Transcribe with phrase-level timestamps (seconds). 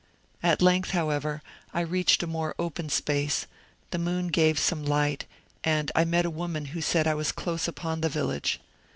[0.41, 1.43] At length, however,
[1.75, 3.45] I reached a more open space,
[3.91, 5.25] the moon gave some light,
[5.63, 8.59] and I met a woman who said I was close upon the village.